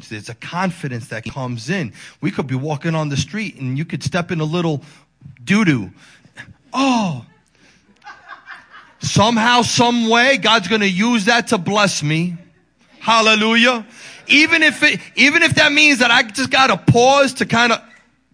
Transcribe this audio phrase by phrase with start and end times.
[0.00, 0.08] change.
[0.08, 1.92] There's a confidence that comes in.
[2.20, 4.82] We could be walking on the street and you could step in a little
[5.44, 5.90] doo doo.
[6.72, 7.24] Oh.
[9.00, 12.36] Somehow, some way, God's gonna use that to bless me.
[12.98, 13.86] Hallelujah.
[14.28, 17.80] Even if it, even if that means that I just gotta pause to kind of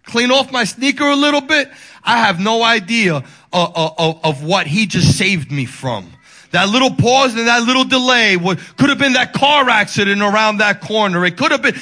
[0.03, 1.71] clean off my sneaker a little bit,
[2.03, 3.23] I have no idea
[3.53, 6.11] of, of, of what he just saved me from.
[6.51, 10.57] That little pause and that little delay would, could have been that car accident around
[10.57, 11.25] that corner.
[11.25, 11.75] It could have been,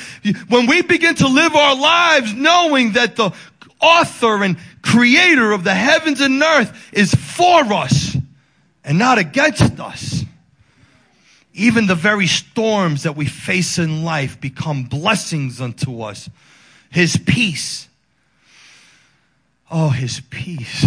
[0.49, 3.31] when we begin to live our lives knowing that the
[3.79, 8.17] author and creator of the heavens and earth is for us
[8.83, 10.23] and not against us.
[11.53, 16.29] Even the very storms that we face in life become blessings unto us.
[16.89, 17.88] His peace.
[19.72, 20.85] Oh, his peace.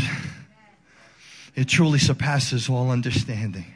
[1.59, 3.67] It truly surpasses all understanding.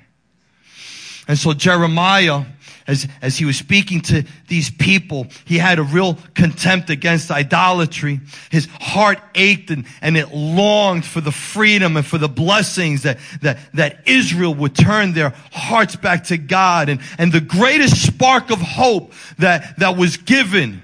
[1.26, 2.44] And so Jeremiah,
[2.86, 8.20] as, as he was speaking to these people, he had a real contempt against idolatry.
[8.52, 13.18] His heart ached and, and it longed for the freedom and for the blessings that,
[13.40, 16.88] that, that Israel would turn their hearts back to God.
[16.88, 20.82] And, and the greatest spark of hope that, that was given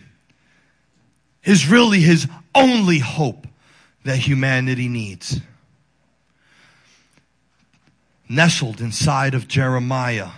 [1.45, 2.27] is really his
[2.57, 3.47] only hope
[4.03, 5.41] that humanity needs
[8.29, 10.31] nestled inside of Jeremiah,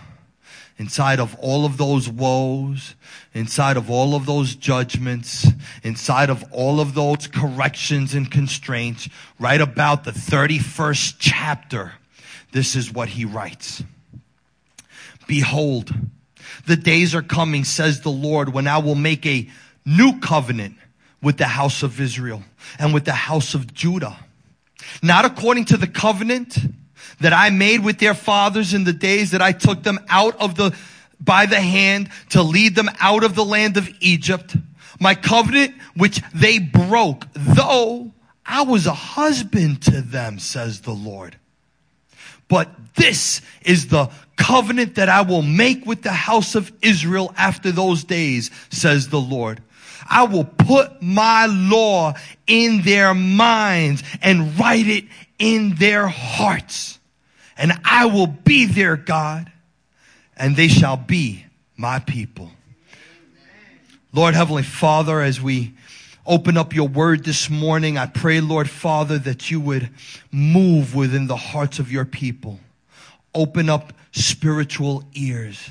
[0.78, 2.94] inside of all of those woes,
[3.34, 5.46] inside of all of those judgments,
[5.82, 11.92] inside of all of those corrections and constraints, right about the 31st chapter,
[12.52, 13.82] this is what he writes.
[15.26, 15.92] Behold,
[16.66, 19.48] the days are coming, says the Lord, when I will make a
[19.84, 20.76] new covenant
[21.22, 22.42] with the house of Israel
[22.78, 24.16] and with the house of Judah.
[25.02, 26.58] Not according to the covenant
[27.20, 30.56] that I made with their fathers in the days that I took them out of
[30.56, 30.74] the,
[31.20, 34.56] by the hand to lead them out of the land of Egypt.
[34.98, 38.12] My covenant, which they broke, though
[38.44, 41.36] I was a husband to them, says the Lord.
[42.48, 47.70] But this is the covenant that I will make with the house of Israel after
[47.70, 49.62] those days, says the Lord.
[50.08, 52.14] I will put my law
[52.46, 55.04] in their minds and write it
[55.38, 56.99] in their hearts
[57.60, 59.52] and I will be their God,
[60.34, 61.44] and they shall be
[61.76, 62.50] my people.
[64.14, 65.74] Lord Heavenly Father, as we
[66.26, 69.90] open up your word this morning, I pray, Lord Father, that you would
[70.32, 72.58] move within the hearts of your people.
[73.34, 75.70] Open up spiritual ears.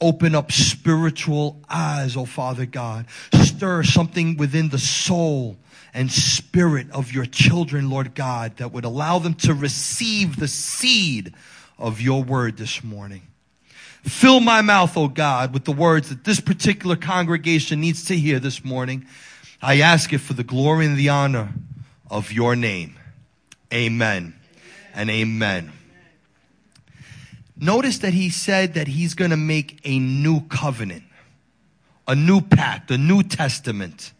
[0.00, 3.06] Open up spiritual eyes, oh Father God.
[3.32, 5.56] Stir something within the soul
[5.94, 11.34] and spirit of your children, Lord God, that would allow them to receive the seed
[11.78, 13.22] of your word this morning.
[14.02, 18.40] Fill my mouth, oh God, with the words that this particular congregation needs to hear
[18.40, 19.06] this morning.
[19.60, 21.52] I ask it for the glory and the honor
[22.10, 22.96] of your name.
[23.72, 24.34] Amen
[24.94, 25.72] and amen.
[27.56, 31.04] Notice that he said that he's going to make a new covenant,
[32.08, 34.12] a new pact, a new testament.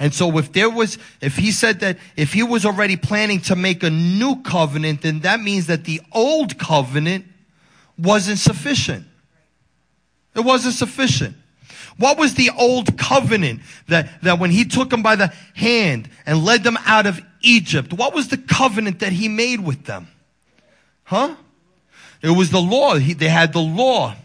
[0.00, 3.54] And so if there was, if he said that if he was already planning to
[3.54, 7.26] make a new covenant, then that means that the old covenant
[7.98, 9.06] wasn't sufficient.
[10.34, 11.36] It wasn't sufficient.
[11.98, 16.46] What was the old covenant that, that when he took them by the hand and
[16.46, 20.08] led them out of Egypt, what was the covenant that he made with them?
[21.04, 21.34] Huh?
[22.22, 22.94] It was the law.
[22.94, 24.16] He, they had the law.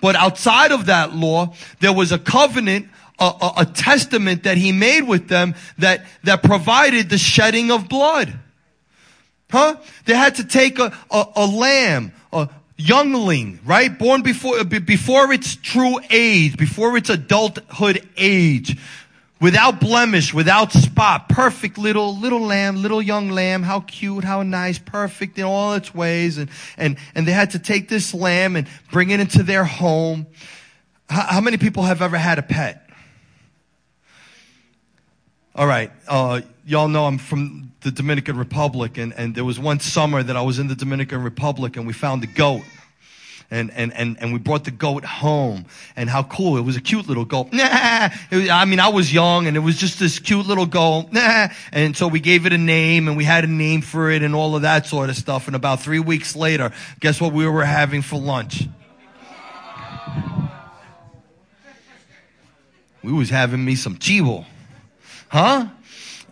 [0.00, 2.88] But outside of that law, there was a covenant
[3.18, 7.88] a, a, a testament that he made with them that, that provided the shedding of
[7.88, 8.32] blood.
[9.50, 9.76] Huh?
[10.04, 13.98] They had to take a, a, a lamb, a youngling, right?
[13.98, 18.76] Born before, uh, before its true age, before its adulthood age,
[19.40, 24.78] without blemish, without spot, perfect little, little lamb, little young lamb, how cute, how nice,
[24.78, 26.38] perfect in all its ways.
[26.38, 30.26] And, and, and they had to take this lamb and bring it into their home.
[31.08, 32.87] How, how many people have ever had a pet?
[35.58, 35.90] All right.
[36.06, 40.36] Uh, y'all know I'm from the Dominican Republic, and, and there was one summer that
[40.36, 42.62] I was in the Dominican Republic, and we found a goat.
[43.50, 45.64] And, and, and, and we brought the goat home.
[45.96, 46.58] And how cool.
[46.58, 47.48] It was a cute little goat.
[47.52, 48.10] Nah.
[48.30, 51.10] Was, I mean, I was young, and it was just this cute little goat.
[51.10, 51.48] Nah.
[51.72, 54.36] And so we gave it a name, and we had a name for it, and
[54.36, 55.48] all of that sort of stuff.
[55.48, 56.70] And about three weeks later,
[57.00, 58.68] guess what we were having for lunch?
[63.02, 64.46] We was having me some chivo
[65.28, 65.68] huh?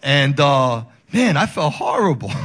[0.02, 2.30] And uh, man, I felt horrible.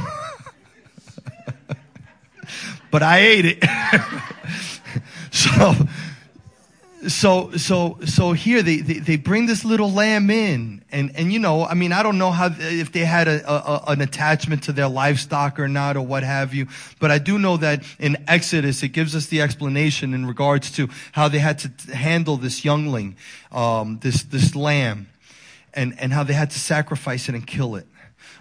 [2.90, 3.64] but I ate it.
[5.30, 5.74] so,
[7.08, 11.38] so so so here they, they, they bring this little lamb in and and you
[11.38, 14.72] know i mean i don't know how if they had a, a, an attachment to
[14.72, 16.66] their livestock or not or what have you
[17.00, 20.88] but i do know that in exodus it gives us the explanation in regards to
[21.12, 23.16] how they had to handle this youngling
[23.50, 25.08] um, this this lamb
[25.74, 27.86] and and how they had to sacrifice it and kill it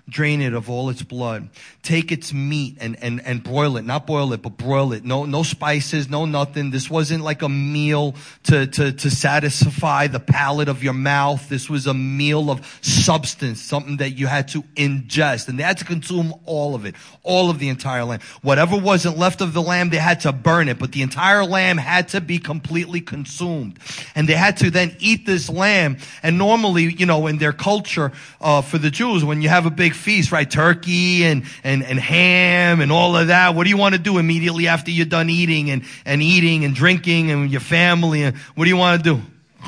[0.10, 1.50] drain it of all its blood.
[1.84, 3.84] Take its meat and, and, and broil it.
[3.84, 5.04] Not boil it, but broil it.
[5.04, 6.72] No, no spices, no nothing.
[6.72, 11.48] This wasn't like a meal to, to, to satisfy the palate of your mouth.
[11.50, 15.48] This was a meal of substance, something that you had to ingest.
[15.48, 18.20] And they had to consume all of it, all of the entire lamb.
[18.42, 21.78] Whatever wasn't left of the lamb, they had to burn it, but the entire lamb
[21.78, 23.80] had to be completely consumed.
[24.16, 25.98] And they had to then eat this lamb.
[26.22, 29.72] And normally, you know, in their culture, uh, for the Jews, when you have a
[29.72, 30.50] big big feast, right?
[30.50, 33.56] Turkey and, and, and ham and all of that.
[33.56, 36.74] What do you want to do immediately after you're done eating and, and eating and
[36.74, 38.24] drinking and your family?
[38.24, 39.22] And what do you want to do?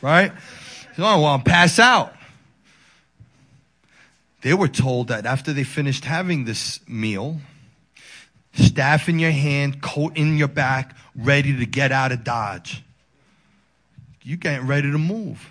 [0.00, 0.30] Right?
[0.94, 2.14] So, I want pass out.
[4.42, 7.40] They were told that after they finished having this meal,
[8.52, 12.84] staff in your hand, coat in your back, ready to get out of Dodge.
[14.22, 15.50] You getting ready to move.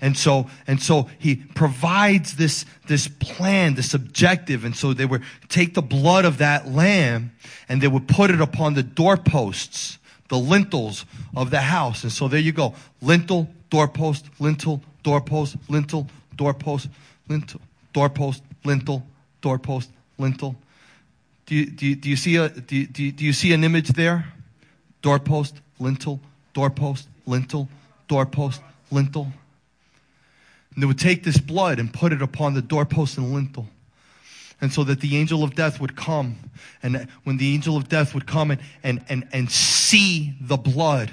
[0.00, 4.64] And so, and so he provides this, this plan, this objective.
[4.64, 7.32] And so they would take the blood of that lamb
[7.68, 9.98] and they would put it upon the doorposts,
[10.28, 11.04] the lintels
[11.34, 12.02] of the house.
[12.02, 12.74] And so there you go.
[13.00, 16.88] Lintel, doorpost, lintel, doorpost, lintel, doorpost,
[17.28, 17.60] lintel,
[17.92, 19.06] doorpost, lintel,
[19.40, 20.56] doorpost, lintel.
[21.46, 23.52] Do you, do you, do you see a, do you, do you, do you see
[23.52, 24.26] an image there?
[25.02, 26.20] Doorpost, lintel,
[26.52, 27.68] doorpost, lintel,
[28.08, 28.60] doorpost,
[28.90, 29.32] lintel.
[30.76, 33.66] And they would take this blood and put it upon the doorpost and lintel.
[34.60, 36.36] And so that the angel of death would come.
[36.82, 41.10] And when the angel of death would come and, and, and, and see the blood,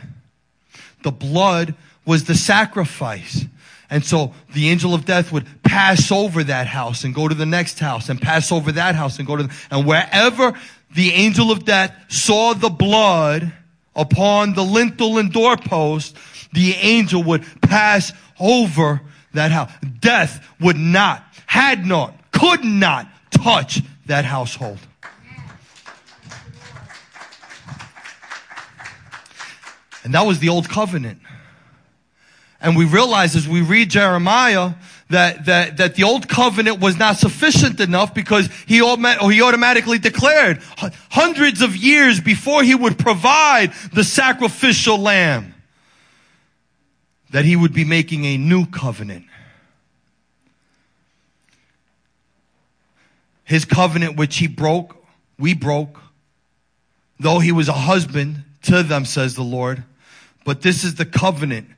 [1.01, 1.75] the blood
[2.05, 3.45] was the sacrifice.
[3.89, 7.45] And so the angel of death would pass over that house and go to the
[7.45, 10.53] next house and pass over that house and go to, the, and wherever
[10.93, 13.53] the angel of death saw the blood
[13.95, 16.17] upon the lintel and doorpost,
[16.51, 19.01] the angel would pass over
[19.33, 19.71] that house.
[19.99, 24.79] Death would not, had not, could not touch that household.
[30.03, 31.19] And that was the old covenant.
[32.59, 34.73] And we realize as we read Jeremiah
[35.09, 40.61] that, that, that the old covenant was not sufficient enough because he, he automatically declared
[41.11, 45.52] hundreds of years before he would provide the sacrificial lamb
[47.33, 49.25] that he would be making a new covenant.
[53.43, 55.03] His covenant which he broke,
[55.39, 55.99] we broke,
[57.19, 59.83] though he was a husband to them, says the Lord.
[60.45, 61.69] But this is the covenant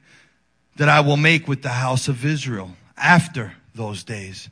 [0.75, 4.49] that I will make with the house of Israel after those days.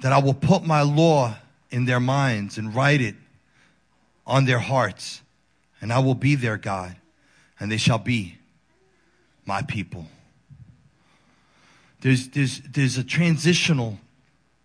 [0.00, 1.36] That I will put my law
[1.70, 3.14] in their minds and write it
[4.26, 5.22] on their hearts.
[5.80, 6.96] And I will be their God,
[7.60, 8.38] and they shall be
[9.46, 10.06] my people.
[12.00, 13.98] There's, there's, there's a transitional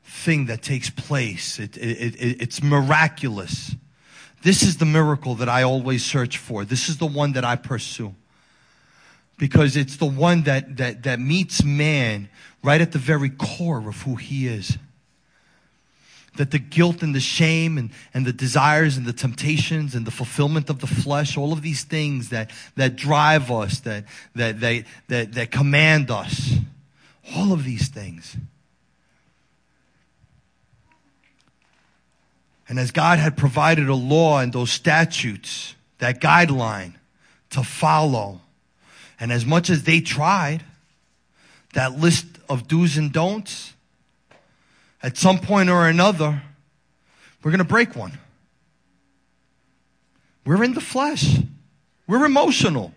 [0.03, 1.59] thing that takes place.
[1.59, 3.75] It, it, it, it's miraculous.
[4.41, 6.65] This is the miracle that I always search for.
[6.65, 8.15] This is the one that I pursue.
[9.37, 12.29] Because it's the one that, that, that meets man
[12.63, 14.77] right at the very core of who he is
[16.35, 20.11] that the guilt and the shame and, and the desires and the temptations and the
[20.11, 24.05] fulfillment of the flesh, all of these things that, that drive us, that,
[24.35, 26.53] that, that, that, that command us,
[27.35, 28.37] all of these things.
[32.69, 36.93] And as God had provided a law and those statutes, that guideline
[37.51, 38.41] to follow,
[39.19, 40.63] and as much as they tried,
[41.73, 43.73] that list of do's and don'ts,
[45.01, 46.41] at some point or another,
[47.43, 48.17] we're going to break one.
[50.45, 51.37] We're in the flesh.
[52.07, 52.93] We're emotional.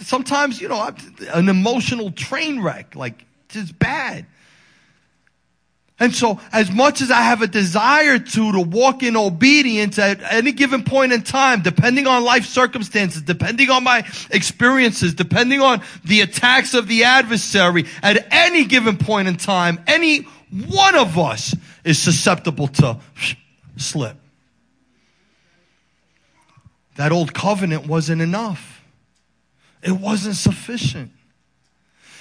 [0.00, 0.90] Sometimes, you know,
[1.32, 3.24] an emotional train wreck, like
[3.54, 4.26] it's bad.
[6.00, 10.20] And so, as much as I have a desire to, to walk in obedience at
[10.32, 15.82] any given point in time, depending on life circumstances, depending on my experiences, depending on
[16.04, 21.54] the attacks of the adversary, at any given point in time, any one of us
[21.84, 22.98] is susceptible to
[23.76, 24.16] slip.
[26.96, 28.82] That old covenant wasn't enough.
[29.82, 31.12] It wasn't sufficient.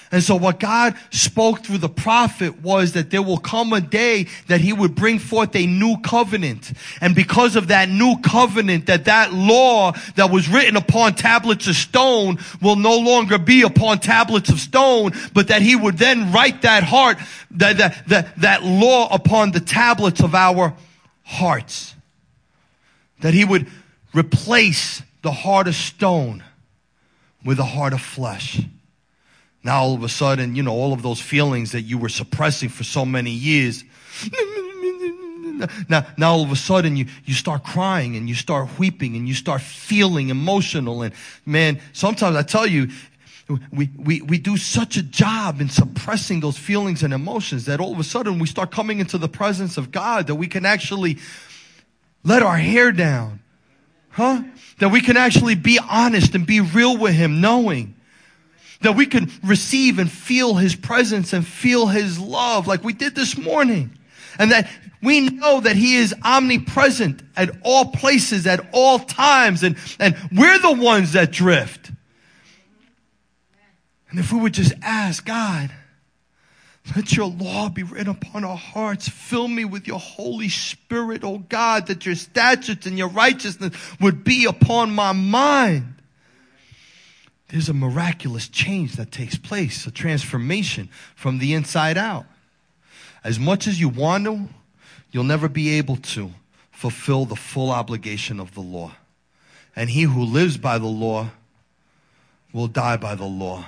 [0.09, 4.27] And so what God spoke through the prophet was that there will come a day
[4.47, 6.71] that he would bring forth a new covenant.
[7.01, 11.75] And because of that new covenant, that that law that was written upon tablets of
[11.75, 16.61] stone will no longer be upon tablets of stone, but that he would then write
[16.61, 17.17] that heart,
[17.51, 20.73] that, that, that, that law upon the tablets of our
[21.23, 21.95] hearts.
[23.19, 23.67] That he would
[24.13, 26.45] replace the heart of stone
[27.43, 28.61] with a heart of flesh.
[29.67, 32.69] Now all of a sudden, you know, all of those feelings that you were suppressing
[32.69, 33.83] for so many years.
[35.89, 39.27] Now, now all of a sudden you, you start crying and you start weeping and
[39.27, 41.01] you start feeling emotional.
[41.01, 41.13] And
[41.45, 42.87] man, sometimes I tell you,
[43.69, 47.91] we, we, we do such a job in suppressing those feelings and emotions that all
[47.91, 51.17] of a sudden we start coming into the presence of God that we can actually
[52.23, 53.41] let our hair down.
[54.11, 54.43] Huh?
[54.79, 57.96] That we can actually be honest and be real with Him, knowing
[58.81, 63.15] that we can receive and feel His presence and feel His love like we did
[63.15, 63.97] this morning.
[64.39, 64.69] And that
[65.01, 69.63] we know that He is omnipresent at all places, at all times.
[69.63, 71.91] And, and we're the ones that drift.
[74.09, 75.71] And if we would just ask God,
[76.95, 79.09] let your law be written upon our hearts.
[79.09, 84.23] Fill me with your Holy Spirit, oh God, that your statutes and your righteousness would
[84.23, 85.96] be upon my mind
[87.49, 92.25] there's a miraculous change that takes place, a transformation from the inside out.
[93.23, 94.49] As much as you want to,
[95.11, 96.31] you'll never be able to
[96.71, 98.91] fulfill the full obligation of the law.
[99.75, 101.29] And he who lives by the law
[102.51, 103.65] will die by the law.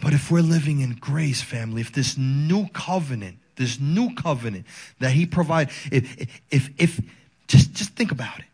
[0.00, 4.66] But if we're living in grace, family, if this new covenant, this new covenant
[5.00, 7.00] that he provides, if, if, if,
[7.48, 8.44] just, just think about it.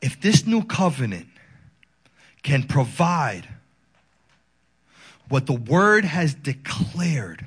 [0.00, 1.26] If this new covenant
[2.46, 3.48] can provide
[5.28, 7.44] what the word has declared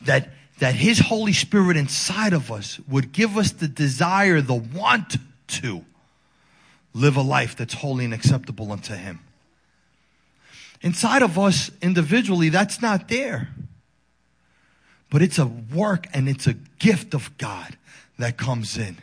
[0.00, 5.18] that that his holy spirit inside of us would give us the desire the want
[5.46, 5.84] to
[6.94, 9.20] live a life that's holy and acceptable unto him.
[10.82, 13.50] Inside of us individually that's not there.
[15.10, 17.76] But it's a work and it's a gift of god
[18.18, 18.96] that comes in.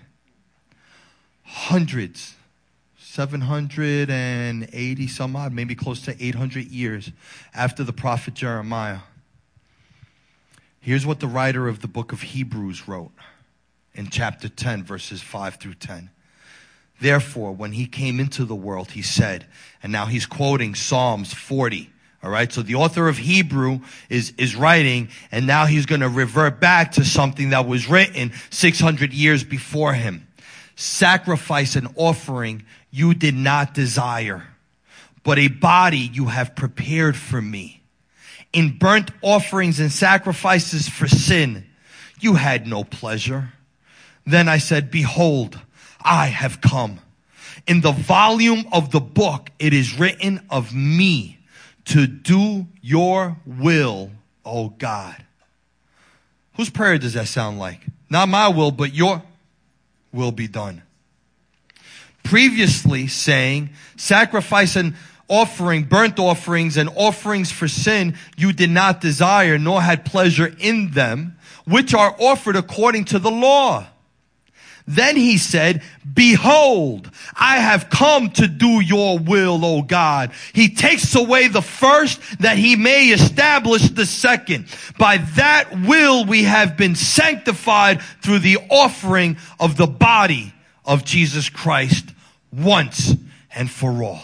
[1.43, 2.35] Hundreds
[3.13, 7.11] 780 some odd, maybe close to 800 years
[7.53, 9.01] after the prophet Jeremiah.
[10.79, 13.11] Here's what the writer of the book of Hebrews wrote
[13.93, 16.09] in chapter 10, verses 5 through 10.
[16.99, 19.45] Therefore, when he came into the world, he said,
[19.83, 21.91] and now he's quoting Psalms 40.
[22.23, 22.51] All right.
[22.51, 26.93] So the author of Hebrew is, is writing, and now he's going to revert back
[26.93, 30.25] to something that was written 600 years before him.
[30.75, 34.43] Sacrifice and offering you did not desire,
[35.23, 37.81] but a body you have prepared for me.
[38.51, 41.65] In burnt offerings and sacrifices for sin,
[42.19, 43.53] you had no pleasure.
[44.25, 45.59] Then I said, behold,
[46.01, 46.99] I have come.
[47.67, 51.39] In the volume of the book, it is written of me
[51.85, 54.11] to do your will,
[54.45, 55.23] O God.
[56.55, 57.79] Whose prayer does that sound like?
[58.09, 59.23] Not my will, but your
[60.13, 60.83] will be done
[62.23, 64.95] previously saying, sacrifice and
[65.27, 70.91] offering, burnt offerings and offerings for sin you did not desire, nor had pleasure in
[70.91, 73.85] them, which are offered according to the law.
[74.85, 75.81] Then he said,
[76.13, 80.31] behold, I have come to do your will, O God.
[80.51, 84.67] He takes away the first that he may establish the second.
[84.97, 90.53] By that will we have been sanctified through the offering of the body
[90.85, 92.09] of Jesus Christ
[92.51, 93.13] once
[93.55, 94.21] and for all.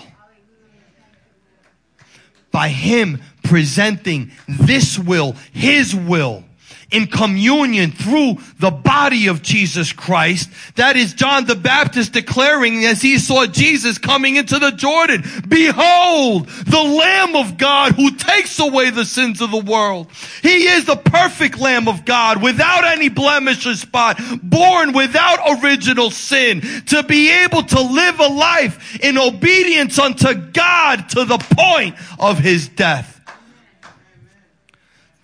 [2.52, 6.44] By Him presenting this will, His will,
[6.92, 10.50] in communion through the body of Jesus Christ.
[10.76, 16.48] That is John the Baptist declaring as he saw Jesus coming into the Jordan, behold,
[16.48, 20.08] the Lamb of God who takes away the sins of the world.
[20.42, 26.12] He is the perfect Lamb of God without any blemish or spot, born without original
[26.12, 31.96] sin, to be able to live a life in obedience unto God to the point
[32.20, 33.18] of his death.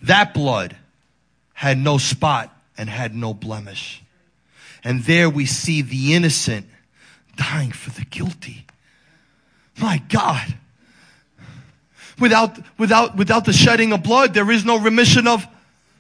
[0.04, 0.76] That blood
[1.56, 4.04] had no spot and had no blemish.
[4.84, 6.68] And there we see the innocent
[7.38, 8.66] dying for the guilty.
[9.80, 10.54] My God.
[12.20, 15.48] Without, without, without the shedding of blood, there is no remission of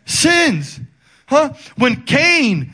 [0.05, 0.79] sins.
[1.25, 1.53] Huh?
[1.77, 2.73] When Cain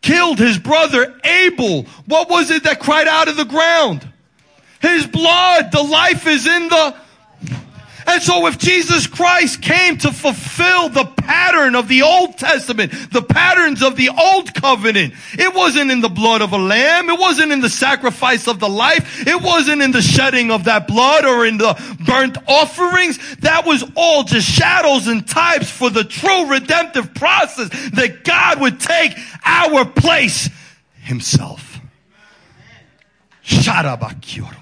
[0.00, 4.08] killed his brother Abel, what was it that cried out of the ground?
[4.80, 5.70] His blood.
[5.72, 6.96] The life is in the
[8.06, 13.22] and so if Jesus Christ came to fulfill the pattern of the Old Testament, the
[13.22, 17.08] patterns of the Old Covenant, it wasn't in the blood of a lamb.
[17.08, 19.26] It wasn't in the sacrifice of the life.
[19.26, 21.74] It wasn't in the shedding of that blood or in the
[22.06, 23.36] burnt offerings.
[23.36, 28.80] That was all just shadows and types for the true redemptive process that God would
[28.80, 30.48] take our place
[31.02, 31.80] himself.
[33.44, 34.61] Sharabakyoro.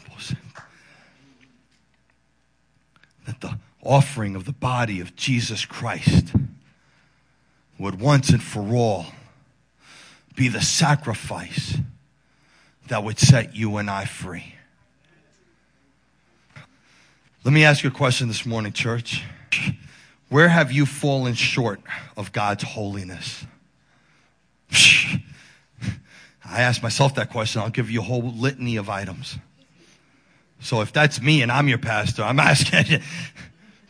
[3.31, 6.35] That the offering of the body of Jesus Christ
[7.79, 9.07] would once and for all
[10.35, 11.79] be the sacrifice
[12.89, 14.57] that would set you and I free.
[17.45, 19.23] Let me ask you a question this morning, church.
[20.29, 21.81] Where have you fallen short
[22.17, 23.47] of God's holiness?
[26.45, 27.63] I ask myself that question.
[27.63, 29.39] I'll give you a whole litany of items.
[30.61, 33.01] So if that's me and I'm your pastor, I'm asking, you,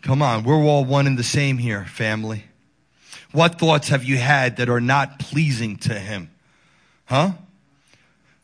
[0.02, 2.44] come on, we're all one and the same here, family.
[3.32, 6.30] What thoughts have you had that are not pleasing to him?
[7.04, 7.32] Huh?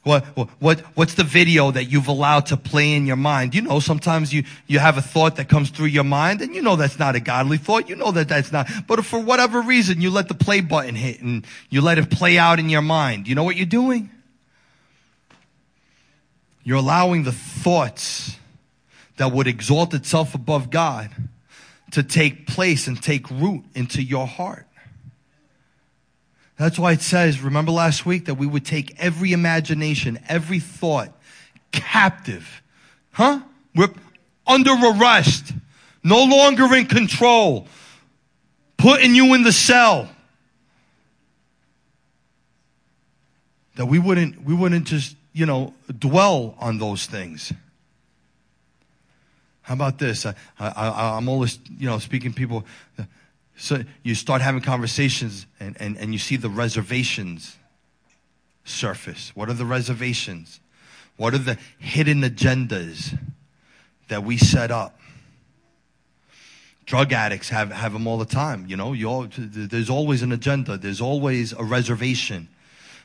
[0.07, 0.25] What,
[0.61, 3.57] what, what's the video that you've allowed to play in your mind?
[3.57, 6.63] You know, sometimes you, you have a thought that comes through your mind and you
[6.63, 7.89] know that's not a godly thought.
[7.89, 11.21] You know that that's not, but for whatever reason, you let the play button hit
[11.23, 13.27] and you let it play out in your mind.
[13.27, 14.09] You know what you're doing?
[16.67, 18.39] You're allowing the thoughts
[19.19, 21.11] that would exalt itself above God
[21.93, 24.67] to take place and take root into your heart.
[26.57, 31.17] That's why it says, remember last week that we would take every imagination, every thought
[31.71, 32.63] captive.
[33.13, 33.43] Huh?
[33.73, 33.95] We're
[34.45, 35.53] under arrest,
[36.03, 37.69] no longer in control,
[38.77, 40.09] putting you in the cell.
[43.77, 47.53] That we wouldn't, we wouldn't just you know, dwell on those things.
[49.61, 50.25] How about this?
[50.25, 52.65] I, I, I'm always, you know, speaking people.
[53.59, 57.59] So you start having conversations and, and, and you see the reservations
[58.65, 59.33] surface.
[59.35, 60.59] What are the reservations?
[61.19, 63.19] What are the hidden agendas
[64.09, 64.99] that we set up?
[66.87, 68.65] Drug addicts have, have them all the time.
[68.69, 70.79] You know, you all, there's always an agenda.
[70.79, 72.49] There's always a reservation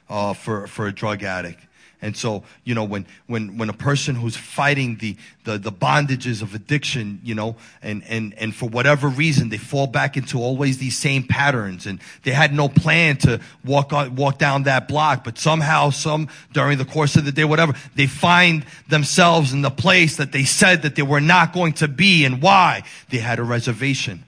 [0.10, 1.66] uh, for, for a drug addict.
[2.02, 6.42] And so, you know, when, when, when a person who's fighting the, the, the bondages
[6.42, 10.80] of addiction, you know, and, and, and for whatever reason, they fall back into always
[10.80, 15.24] these same patterns and they had no plan to walk on, walk down that block,
[15.24, 19.70] but somehow, some, during the course of the day, whatever, they find themselves in the
[19.70, 22.84] place that they said that they were not going to be and why?
[23.10, 24.24] They had a reservation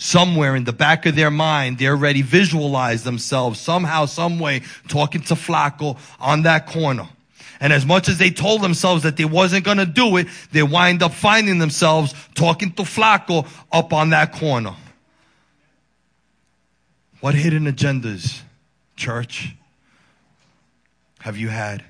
[0.00, 5.20] somewhere in the back of their mind, they already visualize themselves somehow, some way talking
[5.20, 7.06] to Flaco on that corner.
[7.60, 10.62] And as much as they told themselves that they wasn't going to do it, they
[10.62, 14.74] wind up finding themselves talking to Flaco up on that corner.
[17.20, 18.40] What hidden agendas,
[18.96, 19.54] church,
[21.18, 21.84] have you had?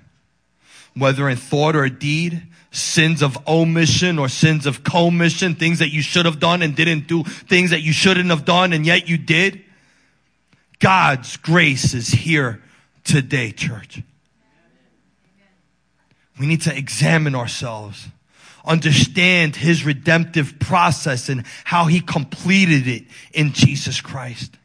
[0.96, 6.02] Whether in thought or deed, sins of omission or sins of commission, things that you
[6.02, 9.18] should have done and didn't do, things that you shouldn't have done and yet you
[9.18, 9.62] did.
[10.78, 12.62] God's grace is here
[13.04, 14.02] today, church.
[16.38, 18.08] We need to examine ourselves,
[18.64, 24.56] understand his redemptive process and how he completed it in Jesus Christ.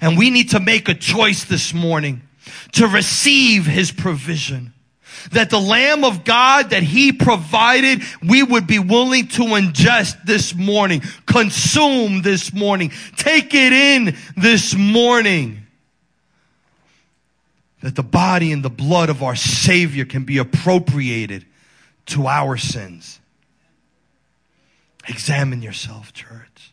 [0.00, 2.22] And we need to make a choice this morning
[2.72, 4.72] to receive his provision
[5.32, 10.54] that the Lamb of God that He provided, we would be willing to ingest this
[10.54, 15.66] morning, consume this morning, take it in this morning.
[17.82, 21.44] That the body and the blood of our Savior can be appropriated
[22.06, 23.20] to our sins.
[25.08, 26.72] Examine yourself, church.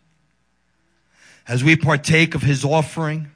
[1.48, 3.28] As we partake of His offering,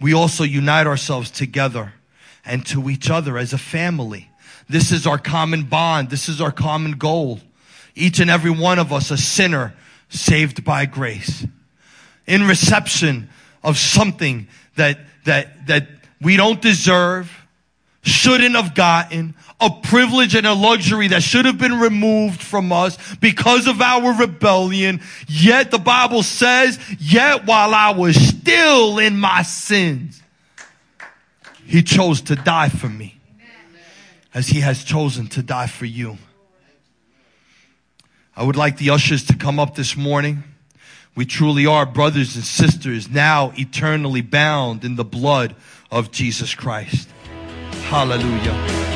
[0.00, 1.92] we also unite ourselves together
[2.46, 4.30] and to each other as a family.
[4.68, 6.10] This is our common bond.
[6.10, 7.40] This is our common goal.
[7.94, 9.74] Each and every one of us a sinner
[10.08, 11.46] saved by grace.
[12.26, 13.28] In reception
[13.62, 15.88] of something that, that, that
[16.20, 17.30] we don't deserve,
[18.02, 22.98] shouldn't have gotten, a privilege and a luxury that should have been removed from us
[23.16, 25.00] because of our rebellion.
[25.26, 30.22] Yet the Bible says, yet while I was still in my sins,
[31.66, 33.18] he chose to die for me
[34.32, 36.18] as he has chosen to die for you.
[38.36, 40.44] I would like the ushers to come up this morning.
[41.14, 45.56] We truly are brothers and sisters now eternally bound in the blood
[45.90, 47.08] of Jesus Christ.
[47.88, 48.95] Hallelujah.